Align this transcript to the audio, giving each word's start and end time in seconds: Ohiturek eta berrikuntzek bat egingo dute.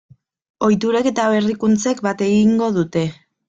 Ohiturek 0.67 1.11
eta 1.11 1.27
berrikuntzek 1.35 2.05
bat 2.11 2.27
egingo 2.33 2.75
dute. 2.83 3.09